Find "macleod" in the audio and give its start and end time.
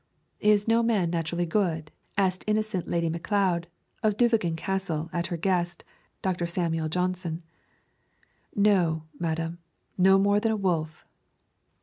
3.07-3.67